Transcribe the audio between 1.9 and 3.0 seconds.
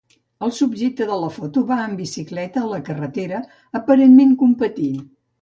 bicicleta a la